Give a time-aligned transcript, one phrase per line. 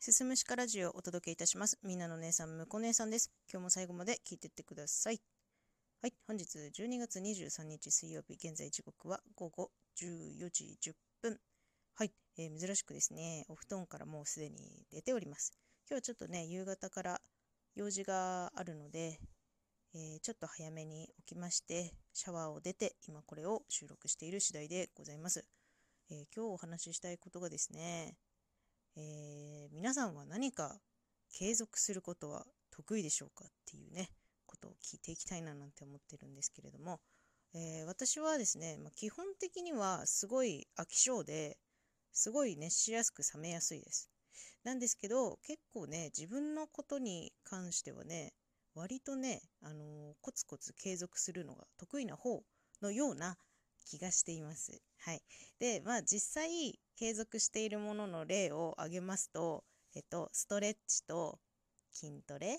[0.00, 1.76] すすむしかラジオをお届けいたします。
[1.82, 3.32] みんなの姉さん、むこ姉さんです。
[3.52, 5.20] 今日も最後まで聞いてってください。
[6.00, 9.70] はい、本日12月23日水曜日、現在時刻は午後
[10.00, 11.40] 14時10分。
[11.96, 15.50] はい、えー、珍しくですね、お布団からもうすでに出ております。
[15.90, 17.20] 今日はちょっとね、夕方から
[17.74, 19.18] 用事があるので、
[19.94, 25.44] えー、ちょっと早めに起きまして、シャワーを出て、今これを収録している次第でございます。
[26.08, 28.14] えー、今日お話ししたいことがですね、
[28.96, 30.80] えー、皆さんは何か
[31.32, 34.10] 継続することは得意でしょうかっていうね、
[34.46, 37.00] ことを聞いていきたいななんて思ってるんですけれども、
[37.54, 41.58] えー、私はですね、まあ、基本的にはすごい飽き性で
[42.12, 44.10] すごい熱しやすく冷めやすいです。
[44.64, 48.32] なんですけど、結構ね、自分のことに関してはね、
[48.74, 52.42] 割とね、あのー、コツコツ継続するのが得意な方
[52.82, 53.36] のような
[53.88, 54.82] 気がしています。
[54.98, 55.22] はい。
[55.58, 59.64] で、まあ実際継続しているものの例を挙げますと、
[59.94, 61.38] えっと、ストレッチと
[61.90, 62.58] 筋トレ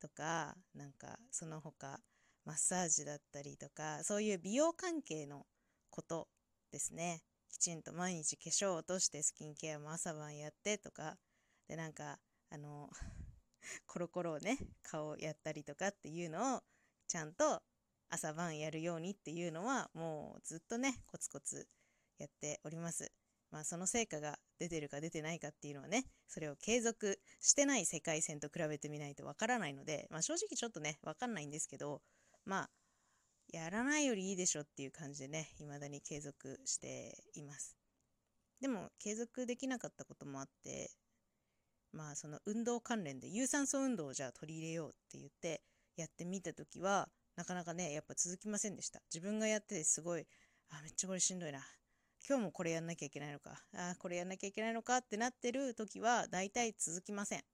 [0.00, 2.00] とか、なんかその他
[2.44, 5.46] マッサージだったりとか、そういう美容関係の
[5.90, 6.28] こと
[6.72, 7.22] ですね。
[7.50, 11.16] きちんと毎日化粧を落としてスキンケアも朝晩やってとか、
[11.68, 12.18] で、なんか、
[12.48, 12.88] あの、
[13.86, 16.62] コロコロをね、顔やったりとかっていうのを
[17.06, 17.62] ちゃんと
[18.10, 21.66] 朝晩やるようにっていうのはもうずっとねコツコツ
[22.18, 23.12] やっております。
[23.50, 32.00] まあその成果が出てるか出てないかっていうのはねそれを継続してない世界線と比べてみないとわからないので、まあ、正直ちょっとねわかんないんですけど
[32.44, 32.70] まあ
[33.52, 37.76] やらないよりいいでしょっていう感じでね未だに継続しています。
[38.60, 40.90] でも継続できなかったこともあって
[41.92, 45.62] まあその運動関連で有酸素運動をじゃあ取り入れようって言って
[45.96, 47.08] やってみた時は
[47.40, 49.00] なかなかね、やっぱ続きませんでした。
[49.10, 50.26] 自分がやっててすごい、
[50.68, 51.64] あ、めっちゃこれしんどいな。
[52.28, 53.62] 今日もこれやんなきゃいけないのか。
[53.74, 57.44] あ、これやんなきゃいけないのかってなってる時は、大体続きません。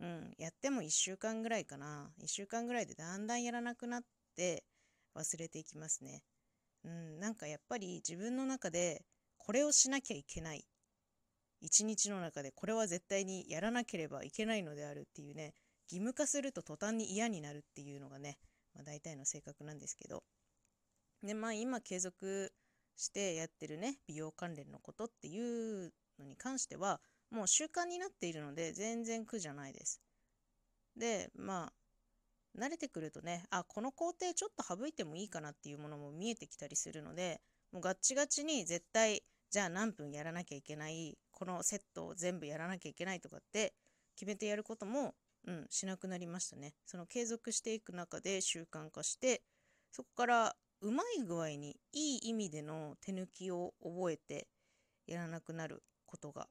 [0.00, 2.10] うん、やっても1週間ぐらいかな。
[2.18, 4.02] 1週間ぐらいでだんだんやらなくなっ
[4.36, 4.64] て
[5.14, 6.22] 忘れていきますね。
[6.84, 9.04] うん、なんかやっぱり自分の中で
[9.36, 10.64] これをしなきゃいけない。
[11.60, 15.52] 一日の中でこれは絶対にやらなければいけないのであるっていうね、
[15.90, 18.38] 義務化すると途端に嫌になるっていうのがね、
[18.74, 20.22] まあ、大体の性格なんですけど
[21.22, 22.52] でまあ今継続
[22.96, 30.00] してやってるね美容関連のことっていうのに関してはもう習慣になっているので全然苦じゃないです。
[30.96, 31.72] でまあ
[32.56, 37.40] 慣れてくるとねあこの工程ちょっと省いてもいいかなっていうものも見えてきたりするので
[37.72, 43.74] もうガッチガチに絶対じゃあ何分やらなきゃいけないこのセットを全部やらなきゃいけないとかって
[44.14, 45.14] 決めてやることも
[45.46, 46.74] うん、しなくなりましたね。
[46.86, 49.42] その継続していく中で習慣化して、
[49.90, 54.48] そこからうまい具合にいい意味での手抜きを覚えて
[55.06, 56.48] やらなくなることが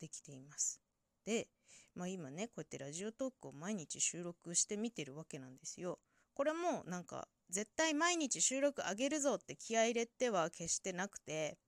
[0.00, 0.80] できています。
[1.24, 1.48] で、
[1.94, 5.98] まあ今ね、こうやってラジオトークを毎日収録してみてるわけなんですよ。
[6.34, 11.58] これもなんか絶対毎日収録上げるぞって気合入れては決してなくて、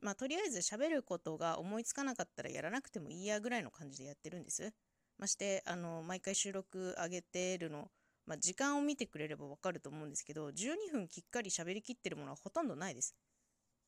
[0.00, 4.72] まあとりあえず喋ることが思いつかなかったらやらなくてもいいやぐらいの感じでやってるんです。
[5.18, 7.90] まして、あの、毎回収録上げてるの、
[8.26, 13.14] まあ、時間を見てくれればわかると思うんですけど、12分きっかり喋りきってるものはほとんどないです。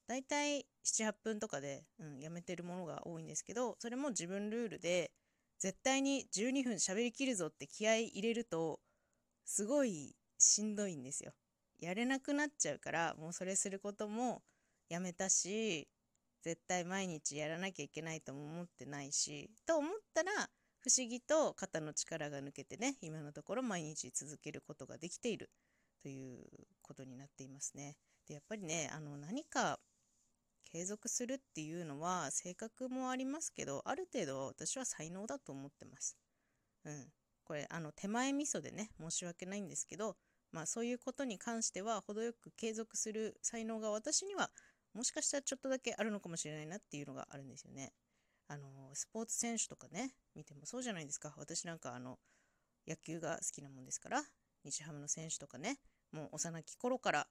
[0.07, 5.13] だいたい7、8分とかで、うん、やめてるものが多いんですけど、それも自分ルールで、
[5.59, 8.81] 絶対に12分喋りきるぞって気合い入れると、
[9.45, 11.33] すごいしんどいんですよ。
[11.79, 14.43] やれなくなっちゃうから、もうそれすることも
[14.89, 15.89] やめたし、
[16.43, 20.49] 絶対毎日やらなきゃいけないとも思ってないし、と思ったら、
[20.81, 25.51] 不思議と肩の力が抜けてね今のところ毎日続けることができている
[26.03, 26.47] という
[26.83, 27.97] ことになっていますね。
[28.27, 29.81] でやっぱりねあの何か
[30.65, 36.17] 継続するっていうのは性格もありますけどある程度私は才能だと思ってます。
[36.85, 37.07] うん、
[37.45, 40.17] これあの手前味噌でね申し訳ないんですけど
[40.53, 44.51] まあそういうことに関しては程よく継続する才能が私には
[44.95, 47.93] もしかしたらちょっとだけあるのかもしれないなっていうのがあるんですよね。
[48.49, 52.19] あのスポーツ選手とかね見てもそうじゃないですか私なんかあの
[52.87, 54.23] 野球が好きなもんですから
[54.65, 55.79] 日ハムの選手とかね
[56.13, 57.27] もう幼き頃から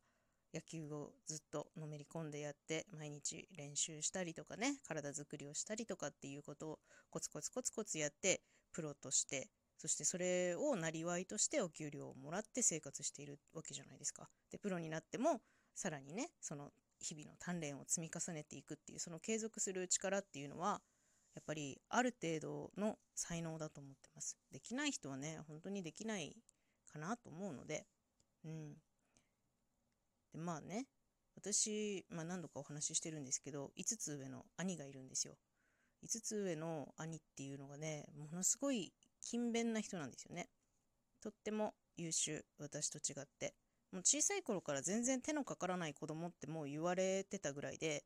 [0.54, 6.80] 野球をずっとのめり込んでやって毎日練習したりとかね体づくりをしたりとかっていうことを
[7.10, 8.42] コツコツコツコツやって
[8.72, 14.28] プロとしてそしてそれをなりわいとしてお給料をもらって生活しているわけじゃないですか。
[14.52, 15.42] でプロになっても
[15.75, 20.81] さらにねその日々の鍛錬を積み重ねていくっていうその継続する力っていうのは
[21.38, 24.39] やっぱりある程度の才能だと思ってます。
[24.51, 26.36] できない人はね、本当にできない
[26.92, 27.86] かなと思うので、
[28.44, 28.74] うん。
[30.34, 30.88] で、まあね、
[31.36, 35.36] 私、まあ何度かお話ししてるんですけど、5つ上の兄がいるんですよ。
[36.04, 38.92] 5つ上の兄っていうのがね、ものすごい
[39.22, 40.50] 勤勉な人なんですよね。
[41.22, 43.54] とっても優秀、私と違って。
[43.92, 48.06] もう小さい頃から全然手のかからない子供ってもう言われてたぐらいで、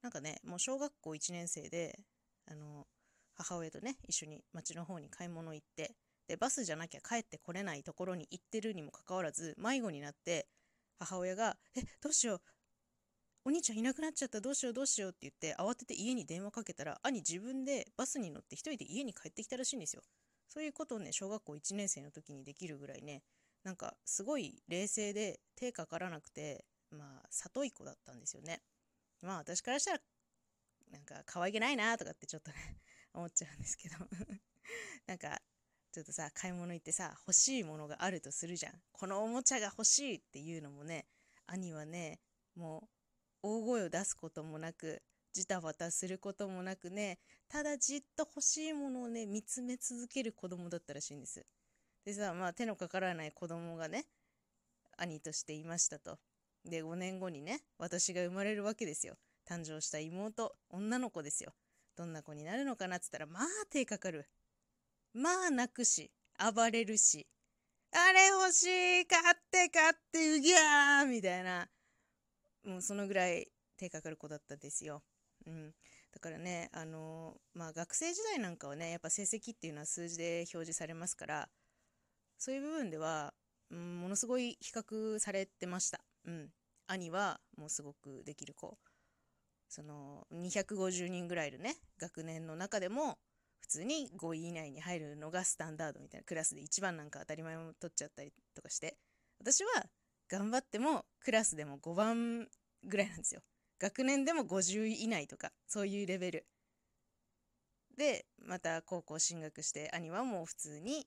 [0.00, 1.98] なんかね、もう小学校1年生で、
[2.46, 2.86] あの、
[3.34, 5.94] 母親とね、一緒に町の方に買い物行って、
[6.28, 10.48] で、バスじゃなきゃ帰ってこれないところに行ってるにもかかわらず、迷子になって、
[10.98, 12.40] 母親が、え、どうしよう、
[13.46, 14.40] お兄ちゃんいなくなっちゃった。
[14.40, 15.10] どうしようどうしよう。
[15.10, 20.02] って言って慌てて家に電話かけたら兄自分でバスに乗って一人で家に帰ってきたらしいんですよ。
[20.48, 23.22] そういうことをね小学校1年生の時にできるぐらいね
[23.62, 28.62] なんかすごい冷静で手かからなくてまあ里い子だったんですよね。
[29.22, 30.00] まあ私からしたら
[30.90, 32.56] なんか可愛げないなとかってちょっとね
[33.12, 33.96] 思っちゃうんですけど。
[35.06, 35.40] なんか
[35.92, 38.82] ちょっとさ買い物行ってさ欲しいものがあるとするじゃん。
[38.92, 41.06] このおもちゃが欲しいっていうのもね
[41.46, 42.20] 兄はね
[42.54, 42.88] も
[43.42, 45.02] う大声を出すこともなく
[45.32, 47.18] ジタバタすることもなくね
[47.48, 51.44] ただじっと欲しいものをね見つめ続ける子供だったらしいんです。
[52.04, 54.06] でさまあ手のかからない子供がね
[54.96, 56.18] 兄としていましたと。
[56.64, 59.16] で5年後にね私が生まれるわけですよ。
[59.48, 61.54] 誕生した妹女の子ですよ。
[61.96, 64.26] どんな子になるのかなっつったらまあ手かかる。
[65.14, 67.26] まあ泣くし暴れるし
[67.92, 71.68] あれ欲しい買って買ってうぎゃーみたいな。
[72.64, 73.46] もうそのぐらい
[73.76, 75.02] 手かかる子だったですよ。
[75.46, 75.72] うん、
[76.12, 81.48] だからね、あのー、まあ、学生時代なんかはねやっぱ成績っていうのは数字で表示されますから
[82.38, 83.32] そういう部分では、
[83.70, 86.00] うん、ものすごい比較されてました。
[86.26, 86.48] うん、
[86.88, 88.76] 兄はもうすごくできる子。
[89.68, 93.18] その250人ぐらいいるね学年の中でも
[93.60, 98.96] 普通に5位以内に入るのがスタンダードみたいなクラスで1番なんか当たり前も取っちゃったりとかして
[99.40, 99.86] 私は
[100.28, 102.46] 頑張ってもクラスでも5番
[102.84, 103.42] ぐらいなんですよ。
[103.78, 106.46] 学年でも50位以内とかそういうレベル。
[107.96, 111.06] でまた高校進学して兄はもう普通に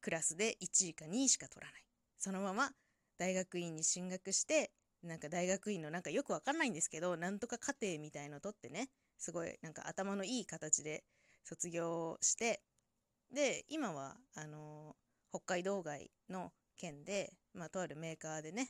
[0.00, 1.84] クラスで1位か2位しか取らない。
[2.18, 2.70] そのまま
[3.18, 4.70] 大学院に進学して
[5.02, 11.04] なんか大学院のなんかよくわかんないんですけどなんとか課程みたいの取ってねすごいなんか頭のいい形で
[11.44, 12.60] 卒業して
[13.32, 14.96] で今はあの
[15.30, 18.68] 北海道外の県で、まあ、とあるメーカーでね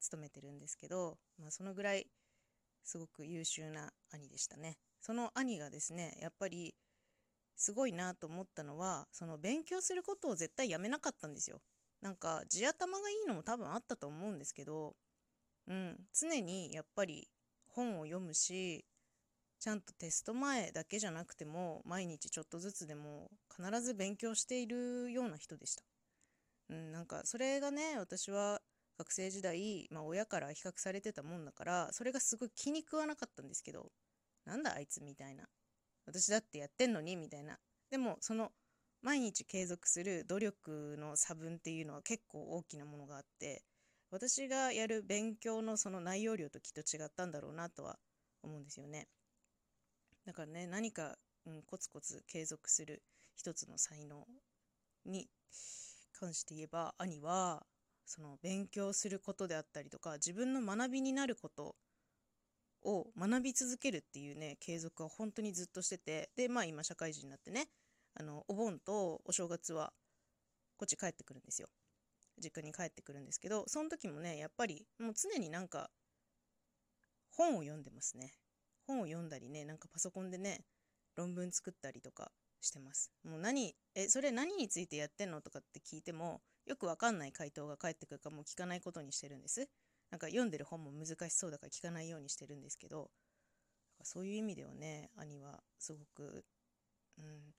[0.00, 2.06] 勤めてるんですけど、まあ、そのぐらい
[2.84, 4.76] すごく優秀な兄でしたね。
[5.00, 6.74] その兄がですねやっぱり
[7.56, 11.60] すごいなと思ったのはその勉強することを絶対やめなかったんですよ。
[12.00, 14.96] なんか地頭がいいのも多分あったと思うんですけど
[15.68, 15.96] うん。
[16.12, 17.28] 常にやっぱり
[17.68, 18.84] 本を読むし
[19.58, 25.84] ちゃんとテスト前だけじゃなくても毎日ちょっとずつでも必ず勉強しているような人でした。
[26.70, 28.60] うん、なんかそれがね私は
[28.98, 33.90] 学生時代、まあ、親から比較されてたもんだからそれがすごい気に食わなかったんですけど
[34.44, 35.44] なんだあいつみたいな。
[36.06, 37.58] 私だってやってんのにみたいな。
[37.90, 38.50] でもその
[39.02, 43.62] 毎日継続する努力の差分っていうのは結構大きなものがあって
[44.12, 47.98] 私がやる勉強のその内容量ときっと違ったんだろうなとは
[48.42, 49.08] 思うんですよね。
[50.26, 51.16] だからね何か、
[51.46, 53.02] うん、コツコツ継続する
[53.34, 54.26] 一つの才能
[55.06, 55.28] に
[56.12, 57.64] 関して言えば兄は
[58.04, 61.74] その勉強することであったりとか自分の学びになること
[62.82, 67.68] を学び続けるっていうね継続は本当にずっとしててでまあ今社会人になってね
[68.14, 69.94] あのお盆とお正月は
[70.76, 71.68] こっち帰ってくるんですよ。
[72.42, 75.90] 実家に帰ってくるんですけどその時もねやっぱりもう常になんか
[77.30, 78.34] 本を読んでますね
[78.86, 80.64] 本を読んだりねなんかパソコンでね
[81.16, 82.32] 論文作ったりとか
[82.62, 83.12] してます。
[83.24, 89.68] もう何、え、それ何についてやってんのとかって聞いても、よくわかんない回答が返ってくるかもう聞かないことにしてるんです。
[90.10, 93.10] なんか読んでる本も難しそうだから聞かないようにしてるんですけど、
[94.02, 96.44] そういう意味ではね、兄はすごく、
[97.18, 97.54] うん、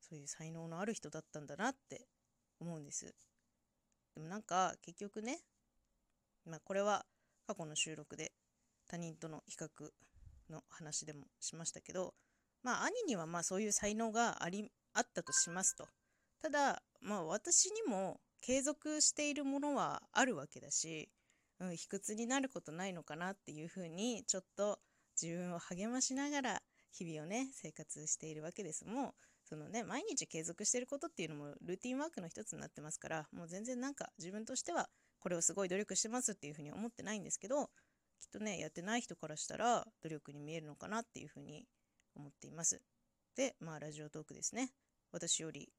[0.00, 2.08] そういう才能のある人だったんだなって
[2.60, 3.14] 思うんです。
[4.14, 5.38] でもなんか結局ね、
[6.44, 7.04] まあこれは
[7.46, 8.32] 過去の収録で
[8.88, 9.68] 他人との比較
[10.50, 12.14] の話でもしましたけど、
[12.62, 15.86] まあ兄にはまあそういう才能がありあったとしますと。
[16.40, 21.08] ただまあ私にも継続しているものはあるわけだし、
[21.60, 24.78] うん、卑屈になることないのかなっていうふうにちょっと
[25.20, 26.62] 自分を励ましながら
[26.92, 29.14] 日々をね生活しているわけですもう
[29.48, 34.88] そのね毎日継続してることっていうのもルーティンワークの一つになってますからもう全然なんか自分としては
[35.20, 37.70] これをすごい努力してますっていうふうに思ってないんですけど
[38.20, 41.64] きっとねやってない人からしたら努力に見えるのかなっていうふうに
[42.14, 42.82] 思っています。
[43.36, 44.72] で、まあ、ラジオトークですね。
[45.12, 45.72] 私より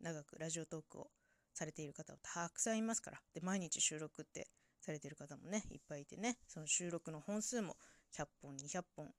[0.00, 1.08] 長くラジオトークを
[1.54, 3.20] されている方はたくさんいますから。
[3.34, 4.48] で、毎日収録って
[4.80, 7.76] されてる方もね、いっぱいいてね、その収録の本数も
[8.14, 9.10] 100本、200本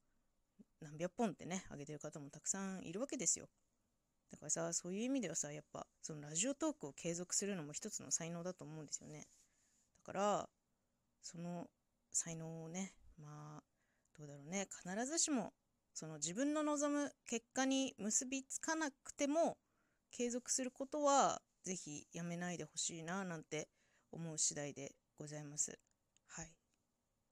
[0.82, 3.50] 何百本ってね、上げてる方もたくさんいるわけですよ。
[4.31, 9.27] だからさ、そういう意味ではさ、やっぱ、そのラジオトークを継続するのも一つの才能だと思うんですよね。
[9.98, 10.50] だから、
[11.21, 11.67] その
[12.12, 13.63] 才能をね、まあ、
[14.17, 15.53] どうだろうね、必ずしも、
[15.93, 19.57] その自分の望む結果に結びつかなくても、
[20.12, 23.67] 継続することは、ぜひやめないでほしいな、なんて
[24.12, 25.79] 思う次第でございます。
[26.27, 26.55] はい。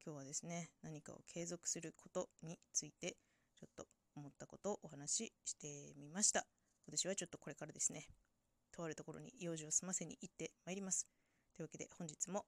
[0.04, 3.18] 今日はですね、何かを継続することについて、
[3.56, 6.46] ちょっと思ったことをお話ししてみました。
[6.88, 8.08] 私はちょっとこれからですね、
[8.72, 11.08] とあるところに用事を済ませに行ってまいります。
[11.56, 12.46] というわけで本日も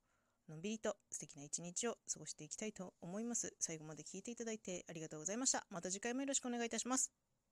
[0.47, 3.53] のんびりと素敵な一日を過ごしていきたいと思います。
[3.59, 5.65] 最後まで聞いていただいてありがとうございました。
[5.69, 7.28] また次回もよろしくお願いいたします。